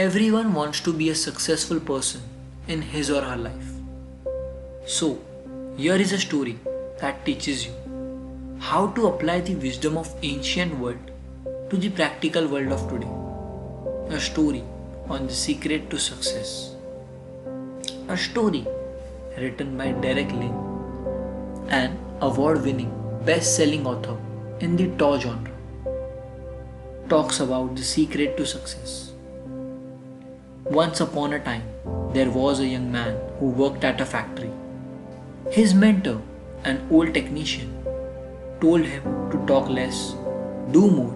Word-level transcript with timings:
Everyone 0.00 0.54
wants 0.54 0.80
to 0.84 0.92
be 0.94 1.10
a 1.10 1.14
successful 1.14 1.78
person 1.78 2.22
in 2.66 2.80
his 2.80 3.10
or 3.10 3.20
her 3.20 3.36
life. 3.36 3.72
So, 4.86 5.18
here 5.76 5.96
is 5.96 6.12
a 6.12 6.18
story 6.18 6.58
that 7.00 7.26
teaches 7.26 7.66
you 7.66 7.72
how 8.60 8.86
to 8.92 9.08
apply 9.08 9.40
the 9.40 9.56
wisdom 9.56 9.98
of 9.98 10.14
ancient 10.22 10.78
world 10.78 11.10
to 11.68 11.76
the 11.76 11.90
practical 11.90 12.48
world 12.48 12.72
of 12.72 12.88
today. 12.88 13.10
A 14.16 14.18
story 14.18 14.64
on 15.10 15.26
the 15.26 15.34
secret 15.34 15.90
to 15.90 15.98
success. 15.98 16.74
A 18.08 18.16
story 18.16 18.66
written 19.36 19.76
by 19.76 19.92
Derek 19.92 20.32
Lin, 20.32 20.56
an 21.68 21.98
award-winning 22.22 22.90
best-selling 23.26 23.86
author 23.86 24.16
in 24.60 24.76
the 24.76 24.88
Tao 24.96 25.18
genre. 25.18 25.52
Talks 27.10 27.40
about 27.40 27.76
the 27.76 27.82
secret 27.82 28.38
to 28.38 28.46
success. 28.46 29.09
Once 30.74 31.00
upon 31.00 31.32
a 31.32 31.38
time, 31.40 31.64
there 32.12 32.30
was 32.30 32.60
a 32.60 32.66
young 32.72 32.92
man 32.92 33.16
who 33.38 33.46
worked 33.46 33.82
at 33.82 34.00
a 34.00 34.06
factory. 34.06 34.52
His 35.50 35.74
mentor, 35.74 36.22
an 36.62 36.86
old 36.92 37.12
technician, 37.12 37.72
told 38.60 38.82
him 38.82 39.02
to 39.32 39.44
talk 39.48 39.68
less, 39.68 40.14
do 40.70 40.88
more, 40.88 41.12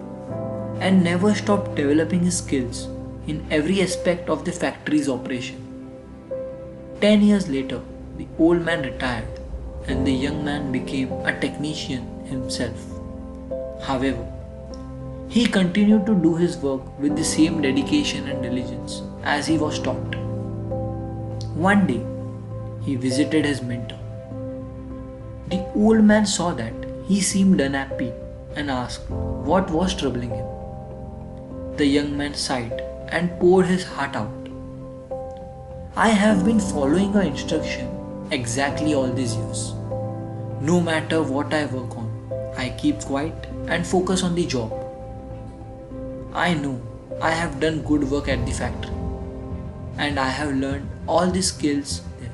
and 0.81 1.01
never 1.01 1.33
stop 1.33 1.73
developing 1.73 2.25
his 2.25 2.39
skills 2.39 2.89
in 3.27 3.47
every 3.49 3.81
aspect 3.81 4.29
of 4.29 4.43
the 4.43 4.51
factory's 4.51 5.07
operation. 5.07 5.55
Ten 6.99 7.21
years 7.21 7.47
later, 7.47 7.79
the 8.17 8.27
old 8.37 8.61
man 8.61 8.81
retired 8.81 9.39
and 9.87 10.05
the 10.05 10.11
young 10.11 10.43
man 10.43 10.69
became 10.73 11.13
a 11.25 11.39
technician 11.39 12.25
himself. 12.25 12.75
However, 13.81 14.29
he 15.29 15.45
continued 15.45 16.05
to 16.07 16.13
do 16.13 16.35
his 16.35 16.57
work 16.57 16.99
with 16.99 17.15
the 17.15 17.23
same 17.23 17.61
dedication 17.61 18.27
and 18.27 18.43
diligence 18.43 19.01
as 19.25 19.47
he 19.47 19.57
was 19.57 19.79
taught. 19.79 20.15
One 21.55 21.87
day, 21.87 22.01
he 22.85 22.95
visited 22.95 23.45
his 23.45 23.61
mentor. 23.61 23.99
The 25.49 25.65
old 25.75 26.03
man 26.03 26.25
saw 26.25 26.53
that 26.53 26.73
he 27.07 27.19
seemed 27.21 27.59
unhappy 27.59 28.11
and 28.55 28.69
asked 28.69 29.09
what 29.09 29.69
was 29.69 29.95
troubling 29.95 30.29
him. 30.29 30.45
The 31.77 31.85
young 31.85 32.15
man 32.17 32.33
sighed 32.33 32.81
and 33.09 33.39
poured 33.39 33.65
his 33.65 33.83
heart 33.83 34.15
out. 34.15 34.49
I 35.95 36.09
have 36.09 36.45
been 36.45 36.59
following 36.59 37.13
your 37.13 37.23
instruction 37.23 38.27
exactly 38.31 38.93
all 38.93 39.07
these 39.07 39.35
years. 39.35 39.73
No 40.61 40.81
matter 40.81 41.21
what 41.21 41.53
I 41.53 41.65
work 41.65 41.97
on, 41.97 42.11
I 42.57 42.69
keep 42.77 42.99
quiet 42.99 43.47
and 43.67 43.85
focus 43.85 44.23
on 44.23 44.35
the 44.35 44.45
job. 44.45 44.73
I 46.33 46.53
know 46.53 46.81
I 47.21 47.31
have 47.31 47.59
done 47.59 47.81
good 47.81 48.09
work 48.11 48.27
at 48.27 48.45
the 48.45 48.51
factory 48.51 49.04
and 49.97 50.19
I 50.19 50.29
have 50.29 50.55
learned 50.55 50.89
all 51.07 51.31
the 51.31 51.41
skills 51.41 52.01
there. 52.19 52.31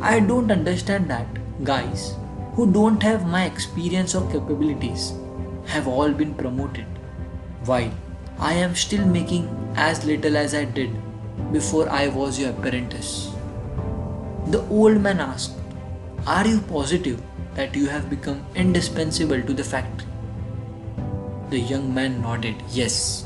I 0.00 0.20
don't 0.20 0.50
understand 0.50 1.08
that 1.10 1.26
guys 1.64 2.14
who 2.54 2.70
don't 2.72 3.02
have 3.02 3.26
my 3.26 3.44
experience 3.44 4.14
or 4.14 4.30
capabilities 4.30 5.12
have 5.66 5.88
all 5.88 6.10
been 6.10 6.34
promoted, 6.34 6.86
while 7.64 7.90
I 8.38 8.54
am 8.54 8.74
still 8.74 9.06
making 9.06 9.48
as 9.76 10.04
little 10.04 10.36
as 10.36 10.54
I 10.54 10.64
did 10.64 10.90
before 11.52 11.88
I 11.88 12.08
was 12.08 12.38
your 12.38 12.50
apprentice. 12.50 13.30
The 14.48 14.66
old 14.68 15.00
man 15.00 15.20
asked, 15.20 15.52
Are 16.26 16.46
you 16.46 16.60
positive 16.60 17.22
that 17.54 17.74
you 17.76 17.86
have 17.86 18.10
become 18.10 18.44
indispensable 18.54 19.40
to 19.40 19.52
the 19.52 19.64
factory? 19.64 20.08
The 21.50 21.60
young 21.60 21.94
man 21.94 22.20
nodded, 22.22 22.56
Yes. 22.70 23.24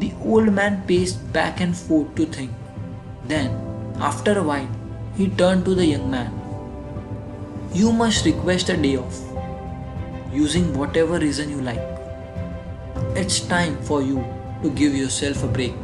The 0.00 0.12
old 0.24 0.52
man 0.52 0.82
paced 0.88 1.32
back 1.32 1.60
and 1.60 1.76
forth 1.76 2.14
to 2.16 2.26
think. 2.26 2.50
Then, 3.24 3.56
after 4.00 4.38
a 4.38 4.42
while, 4.42 4.68
he 5.16 5.28
turned 5.28 5.64
to 5.66 5.74
the 5.74 5.86
young 5.86 6.10
man 6.10 6.40
you 7.72 7.92
must 7.92 8.24
request 8.24 8.68
a 8.68 8.76
day 8.76 8.96
off 8.96 9.18
using 10.32 10.76
whatever 10.76 11.20
reason 11.20 11.48
you 11.48 11.60
like. 11.60 11.78
It's 13.14 13.38
time 13.38 13.80
for 13.84 14.02
you 14.02 14.24
to 14.62 14.70
give 14.70 14.92
yourself 14.92 15.44
a 15.44 15.46
break. 15.46 15.74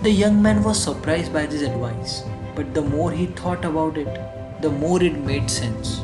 The 0.00 0.10
young 0.10 0.40
man 0.40 0.62
was 0.62 0.82
surprised 0.82 1.30
by 1.30 1.44
this 1.44 1.60
advice, 1.60 2.22
but 2.54 2.72
the 2.72 2.80
more 2.80 3.12
he 3.12 3.26
thought 3.26 3.66
about 3.66 3.98
it, 3.98 4.08
the 4.62 4.70
more 4.70 5.02
it 5.02 5.18
made 5.18 5.50
sense. 5.50 6.00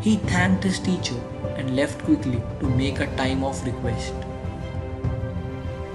He 0.00 0.16
thanked 0.16 0.64
his 0.64 0.80
teacher 0.80 1.20
and 1.56 1.76
left 1.76 2.04
quickly 2.04 2.42
to 2.58 2.68
make 2.68 2.98
a 2.98 3.06
time 3.14 3.44
off 3.44 3.64
request. 3.64 4.12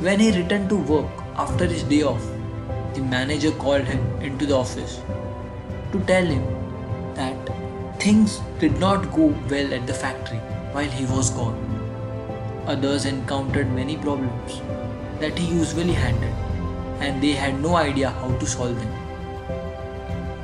When 0.05 0.19
he 0.19 0.31
returned 0.31 0.67
to 0.67 0.75
work 0.75 1.11
after 1.37 1.65
his 1.65 1.83
day 1.83 2.03
off, 2.03 2.23
the 2.93 3.01
manager 3.01 3.51
called 3.51 3.85
him 3.85 4.01
into 4.21 4.45
the 4.45 4.53
office 4.53 4.99
to 5.93 5.99
tell 6.01 6.25
him 6.25 6.43
that 7.13 7.51
things 8.01 8.41
did 8.59 8.77
not 8.81 9.13
go 9.13 9.27
well 9.49 9.73
at 9.73 9.87
the 9.87 9.93
factory 9.93 10.39
while 10.73 10.89
he 10.89 11.05
was 11.05 11.29
gone. 11.29 11.55
Others 12.67 13.05
encountered 13.05 13.71
many 13.71 13.95
problems 13.95 14.59
that 15.21 15.39
he 15.39 15.47
usually 15.55 15.93
handled 15.93 16.35
and 16.99 17.23
they 17.23 17.31
had 17.31 17.61
no 17.61 17.77
idea 17.77 18.09
how 18.09 18.35
to 18.39 18.45
solve 18.45 18.75
them. 18.75 18.93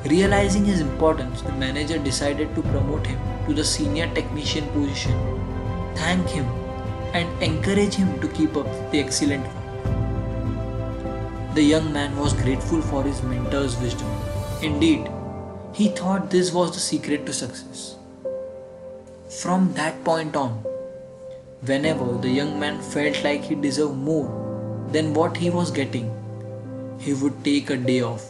Realizing 0.05 0.63
his 0.63 0.79
importance, 0.79 1.41
the 1.41 1.51
manager 1.51 1.97
decided 1.97 2.55
to 2.55 2.61
promote 2.61 3.05
him 3.05 3.19
to 3.45 3.53
the 3.53 3.65
senior 3.65 4.07
technician 4.13 4.65
position, 4.69 5.19
thank 5.95 6.29
him, 6.29 6.47
and 7.13 7.43
encourage 7.43 7.93
him 7.93 8.19
to 8.21 8.27
keep 8.29 8.55
up 8.55 8.67
the 8.91 8.99
excellent 8.99 9.43
work. 9.43 9.55
The 11.55 11.63
young 11.63 11.91
man 11.91 12.15
was 12.17 12.33
grateful 12.33 12.81
for 12.81 13.03
his 13.03 13.21
mentor's 13.23 13.77
wisdom. 13.77 14.07
Indeed, 14.61 15.09
he 15.73 15.89
thought 15.89 16.29
this 16.29 16.51
was 16.53 16.71
the 16.73 16.79
secret 16.79 17.25
to 17.25 17.33
success. 17.33 17.95
From 19.41 19.73
that 19.73 20.03
point 20.03 20.35
on, 20.35 20.51
whenever 21.65 22.17
the 22.17 22.29
young 22.29 22.59
man 22.59 22.81
felt 22.81 23.23
like 23.23 23.43
he 23.43 23.55
deserved 23.55 23.95
more 23.95 24.27
than 24.91 25.13
what 25.13 25.37
he 25.37 25.49
was 25.49 25.71
getting, 25.71 26.09
he 26.99 27.13
would 27.13 27.43
take 27.43 27.69
a 27.69 27.77
day 27.77 28.01
off. 28.01 28.25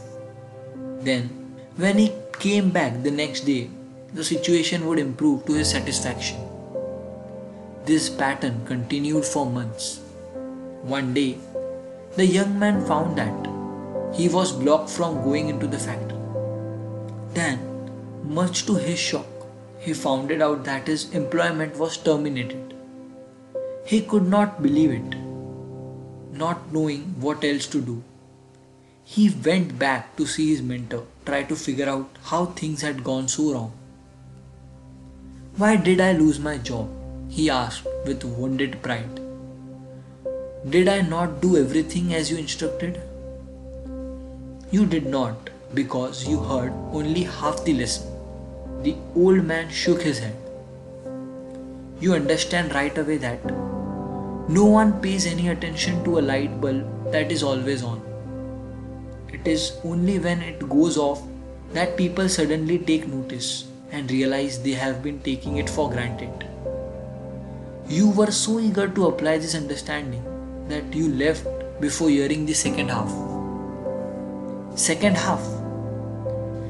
Then, 1.02 1.30
when 1.78 1.98
he 1.98 2.12
came 2.40 2.70
back 2.70 3.04
the 3.04 3.12
next 3.12 3.42
day, 3.42 3.70
the 4.14 4.24
situation 4.24 4.86
would 4.88 5.00
improve 5.00 5.46
to 5.46 5.54
his 5.54 5.70
satisfaction. 5.70 6.49
This 7.90 8.08
pattern 8.08 8.58
continued 8.68 9.26
for 9.26 9.48
months. 9.48 10.02
One 10.84 11.12
day, 11.12 11.40
the 12.18 12.26
young 12.26 12.60
man 12.60 12.86
found 12.86 13.18
that 13.18 13.48
he 14.16 14.28
was 14.30 14.52
blocked 14.52 14.92
from 14.92 15.24
going 15.24 15.50
into 15.50 15.66
the 15.66 15.80
factory. 15.80 16.20
Then, 17.34 17.58
much 18.24 18.68
to 18.68 18.76
his 18.76 19.00
shock, 19.00 19.26
he 19.80 19.94
found 19.94 20.32
out 20.32 20.66
that 20.66 20.86
his 20.86 21.10
employment 21.22 21.80
was 21.80 21.98
terminated. 21.98 22.76
He 23.88 24.02
could 24.04 24.28
not 24.28 24.62
believe 24.62 24.92
it, 24.92 25.18
not 26.44 26.72
knowing 26.72 27.02
what 27.20 27.44
else 27.44 27.66
to 27.78 27.82
do. 27.82 28.04
He 29.04 29.32
went 29.50 29.80
back 29.80 30.16
to 30.18 30.28
see 30.28 30.52
his 30.52 30.62
mentor, 30.62 31.08
try 31.26 31.42
to 31.42 31.56
figure 31.56 31.90
out 31.90 32.22
how 32.22 32.46
things 32.46 32.84
had 32.84 33.04
gone 33.04 33.28
so 33.28 33.52
wrong. 33.52 33.74
Why 35.58 35.76
did 35.76 36.00
I 36.00 36.12
lose 36.12 36.40
my 36.40 36.58
job? 36.60 36.99
He 37.30 37.50
asked 37.50 37.86
with 38.06 38.24
wounded 38.24 38.82
pride. 38.82 39.20
Did 40.68 40.88
I 40.90 41.02
not 41.02 41.42
do 41.42 41.58
everything 41.58 42.14
as 42.14 42.32
you 42.32 42.38
instructed? 42.38 43.00
You 44.72 44.86
did 44.88 45.06
not, 45.06 45.52
because 45.76 46.28
you 46.28 46.40
heard 46.40 46.74
only 46.92 47.24
half 47.24 47.64
the 47.64 47.76
lesson. 47.76 48.08
The 48.82 48.96
old 49.16 49.46
man 49.46 49.70
shook 49.70 50.02
his 50.02 50.20
head. 50.20 50.36
You 52.02 52.14
understand 52.14 52.74
right 52.74 52.98
away 52.98 53.18
that 53.18 53.46
no 54.50 54.66
one 54.66 55.00
pays 55.00 55.28
any 55.28 55.50
attention 55.50 56.04
to 56.06 56.18
a 56.18 56.28
light 56.34 56.60
bulb 56.60 57.12
that 57.12 57.32
is 57.32 57.44
always 57.44 57.84
on. 57.84 58.02
It 59.32 59.48
is 59.48 59.74
only 59.84 60.18
when 60.18 60.42
it 60.42 60.68
goes 60.68 60.98
off 60.98 61.22
that 61.74 61.96
people 61.96 62.28
suddenly 62.28 62.80
take 62.80 63.08
notice 63.08 63.66
and 63.92 64.10
realize 64.10 64.64
they 64.64 64.72
have 64.72 65.04
been 65.04 65.20
taking 65.22 65.58
it 65.58 65.70
for 65.70 65.90
granted. 65.90 66.46
You 67.90 68.12
were 68.12 68.30
so 68.30 68.60
eager 68.60 68.88
to 68.88 69.08
apply 69.08 69.40
this 69.40 69.56
understanding 69.56 70.24
that 70.68 70.94
you 70.94 71.08
left 71.12 71.48
before 71.82 72.10
hearing 72.10 72.46
the 72.46 72.54
second 72.54 72.92
half. 72.92 73.12
Second 74.76 75.18
half 75.18 75.42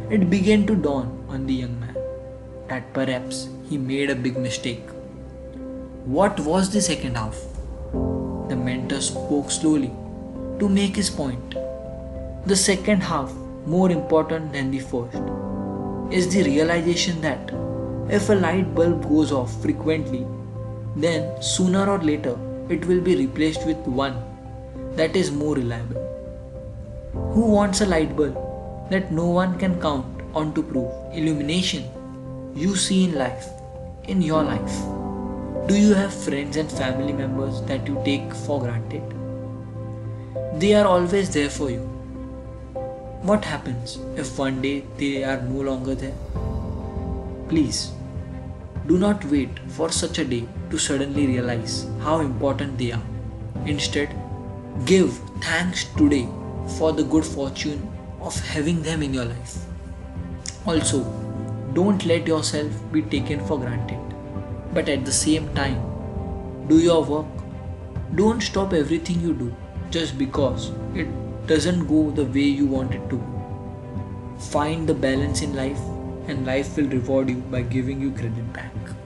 it 0.10 0.30
began 0.30 0.66
to 0.66 0.76
dawn 0.76 1.10
on 1.28 1.46
the 1.46 1.54
young 1.54 1.78
man 1.82 1.98
that 2.70 2.94
perhaps 2.94 3.50
he 3.68 3.78
made 3.78 4.10
a 4.10 4.16
big 4.16 4.38
mistake. 4.38 4.88
What 6.06 6.40
was 6.40 6.72
the 6.72 6.82
second 6.82 7.18
half? 7.18 7.38
The 8.48 8.56
mentor 8.56 9.02
spoke 9.02 9.52
slowly 9.52 9.92
to 10.60 10.70
make 10.70 10.96
his 10.96 11.10
point. 11.10 11.56
The 12.46 12.56
second 12.56 13.02
half, 13.02 13.34
more 13.66 13.92
important 13.92 14.54
than 14.54 14.72
the 14.72 14.80
first, 14.80 15.18
is 16.14 16.34
the 16.34 16.44
realization 16.44 17.20
that 17.20 17.52
if 18.10 18.30
a 18.30 18.36
light 18.36 18.74
bulb 18.74 19.10
goes 19.10 19.34
off 19.34 19.62
frequently, 19.62 20.26
then 21.04 21.42
sooner 21.42 21.90
or 21.90 22.00
later 22.00 22.38
it 22.70 22.86
will 22.86 23.02
be 23.02 23.16
replaced 23.16 23.66
with 23.66 23.78
one 24.02 24.18
that 24.96 25.16
is 25.16 25.32
more 25.32 25.56
reliable. 25.56 26.06
Who 27.34 27.42
wants 27.52 27.82
a 27.82 27.86
light 27.86 28.16
bulb 28.16 28.38
that 28.90 29.12
no 29.12 29.28
one 29.28 29.58
can 29.58 29.80
count 29.82 30.06
on 30.34 30.54
to 30.54 30.64
prove 30.64 30.92
illumination 31.14 31.84
you 32.56 32.76
see 32.76 33.06
in 33.06 33.16
life, 33.16 33.48
in 34.08 34.22
your 34.22 34.44
life? 34.44 34.80
Do 35.68 35.78
you 35.78 35.94
have 35.94 36.14
friends 36.14 36.58
and 36.58 36.72
family 36.72 37.14
members 37.14 37.62
that 37.64 37.88
you 37.88 38.02
take 38.04 38.34
for 38.34 38.60
granted? 38.60 39.04
They 40.60 40.74
are 40.74 40.86
always 40.86 41.32
there 41.34 41.50
for 41.50 41.70
you. 41.70 41.82
What 43.22 43.46
happens 43.46 44.00
if 44.16 44.38
one 44.38 44.62
day 44.62 44.84
they 44.98 45.24
are 45.24 45.42
no 45.42 45.62
longer 45.62 45.94
there? 45.96 46.16
Please, 47.50 47.92
do 48.90 48.98
not 48.98 49.24
wait 49.26 49.60
for 49.78 49.92
such 49.92 50.18
a 50.18 50.26
day 50.26 50.44
to 50.72 50.80
suddenly 50.80 51.28
realize 51.28 51.88
how 52.02 52.20
important 52.22 52.76
they 52.80 52.92
are. 52.92 53.04
Instead, 53.68 54.16
give 54.86 55.14
thanks 55.42 55.84
today 55.96 56.28
for 56.78 56.92
the 56.92 57.04
good 57.04 57.24
fortune 57.24 57.88
of 58.20 58.40
having 58.48 58.82
them 58.82 59.04
in 59.04 59.14
your 59.14 59.26
life. 59.26 59.58
Also, 60.66 61.04
don't 61.74 62.04
let 62.06 62.26
yourself 62.26 62.72
be 62.92 63.04
taken 63.04 63.46
for 63.46 63.60
granted, 63.60 64.00
but 64.74 64.90
at 64.90 65.06
the 65.06 65.12
same 65.12 65.54
time, 65.54 65.80
do 66.68 66.80
your 66.80 67.04
work. 67.04 67.28
Don't 68.16 68.42
stop 68.42 68.74
everything 68.74 69.22
you 69.22 69.34
do 69.34 69.56
just 69.92 70.18
because 70.18 70.72
it 70.96 71.08
doesn't 71.46 71.86
go 71.86 72.10
the 72.10 72.26
way 72.26 72.50
you 72.62 72.66
want 72.66 72.96
it 72.96 73.10
to. 73.12 73.22
Find 74.40 74.90
the 74.90 74.96
balance 74.96 75.44
in 75.44 75.56
life, 75.56 75.80
and 76.30 76.46
life 76.46 76.78
will 76.78 76.90
reward 76.90 77.30
you 77.30 77.38
by 77.58 77.62
giving 77.62 78.00
you 78.00 78.12
credit 78.12 78.54
back. 78.54 78.99